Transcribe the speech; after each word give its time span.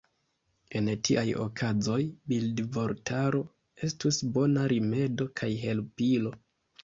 En 0.77 0.87
tiaj 1.07 1.25
okazoj, 1.41 1.97
bildvortaro 2.31 3.41
estus 3.89 4.19
bona 4.39 4.63
rimedo 4.75 5.29
kaj 5.43 5.51
helpilo. 5.67 6.35